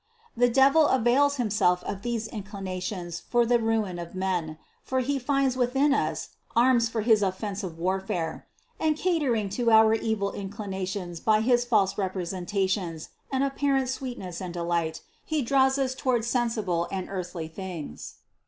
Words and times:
The 0.35 0.49
devil 0.49 0.87
avails 0.87 1.35
himself 1.35 1.83
of 1.83 2.01
these 2.01 2.25
inclinations 2.27 3.19
for 3.19 3.45
the 3.45 3.59
ruin 3.59 3.99
of 3.99 4.15
men, 4.15 4.57
for 4.81 5.01
he 5.01 5.19
finds 5.19 5.55
within 5.55 5.93
us 5.93 6.29
arms 6.55 6.89
for 6.89 7.01
his 7.01 7.21
offensive 7.21 7.77
warfare; 7.77 8.47
and 8.79 8.97
catering 8.97 9.47
to 9.49 9.69
our 9.69 9.93
evil 9.93 10.31
inclinations 10.31 11.19
by 11.19 11.41
his 11.41 11.65
false 11.65 11.93
repre 12.01 12.25
sentations 12.25 13.09
and 13.31 13.43
apparent 13.43 13.89
sweetness 13.89 14.41
and 14.41 14.55
delight, 14.55 15.01
he 15.23 15.43
draws 15.43 15.77
us 15.77 15.93
toward 15.93 16.25
sensible 16.25 16.87
and 16.91 17.07
earthly 17.07 17.47
things. 17.47 18.15